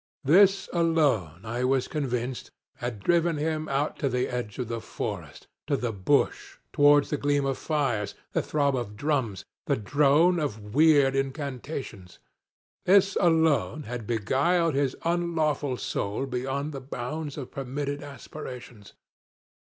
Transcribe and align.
This 0.23 0.67
alone, 0.73 1.41
I 1.45 1.63
was 1.63 1.87
convinced, 1.87 2.49
had 2.77 3.03
driven 3.03 3.37
him 3.37 3.69
out 3.69 3.99
to 3.99 4.09
the 4.09 4.27
edge 4.29 4.57
of 4.57 4.67
the 4.67 4.81
forest, 4.81 5.45
to 5.67 5.77
the 5.77 5.91
bush, 5.91 6.57
towards 6.73 7.11
the 7.11 7.17
gleam 7.21 7.45
of 7.45 7.59
fires, 7.59 8.15
the 8.33 8.41
throb 8.41 8.75
of 8.75 8.95
drums, 8.95 9.45
the 9.67 9.75
drone 9.75 10.39
of 10.39 10.73
weird 10.73 11.15
incantations; 11.15 12.17
this 12.85 13.15
alone 13.21 13.83
had 13.83 14.07
beguiled 14.07 14.73
his 14.73 14.95
unlawful 15.03 15.77
soul 15.77 16.25
beyond 16.25 16.71
the 16.73 16.81
bounds 16.81 17.37
of 17.37 17.51
permitted 17.51 18.01
aspirations. 18.01 18.93